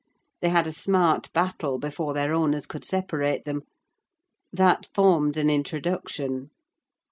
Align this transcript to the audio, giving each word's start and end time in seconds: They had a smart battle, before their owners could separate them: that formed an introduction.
They 0.41 0.49
had 0.49 0.65
a 0.65 0.71
smart 0.71 1.31
battle, 1.31 1.77
before 1.77 2.15
their 2.15 2.33
owners 2.33 2.65
could 2.65 2.83
separate 2.83 3.45
them: 3.45 3.61
that 4.51 4.87
formed 4.95 5.37
an 5.37 5.47
introduction. 5.51 6.49